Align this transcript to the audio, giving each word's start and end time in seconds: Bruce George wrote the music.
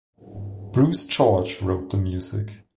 Bruce 0.73 1.05
George 1.05 1.61
wrote 1.61 1.91
the 1.91 1.97
music. 1.97 2.47